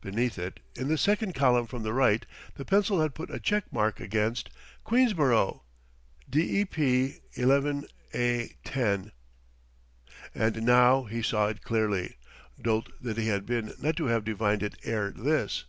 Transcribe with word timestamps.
Beneath 0.00 0.40
it, 0.40 0.58
in 0.74 0.88
the 0.88 0.98
second 0.98 1.36
column 1.36 1.68
from 1.68 1.84
the 1.84 1.92
right, 1.92 2.26
the 2.56 2.64
pencil 2.64 3.00
had 3.00 3.14
put 3.14 3.30
a 3.30 3.38
check 3.38 3.72
mark 3.72 4.00
against: 4.00 4.50
QUEENSBOROUGH... 4.82 5.60
DEP... 6.28 6.72
11A10. 7.36 9.12
And 10.34 10.62
now 10.64 11.04
he 11.04 11.22
saw 11.22 11.46
it 11.46 11.62
clearly 11.62 12.16
dolt 12.60 12.88
that 13.00 13.18
he 13.18 13.28
had 13.28 13.46
been 13.46 13.72
not 13.80 13.96
to 13.98 14.06
have 14.06 14.24
divined 14.24 14.64
it 14.64 14.74
ere 14.82 15.12
this! 15.12 15.64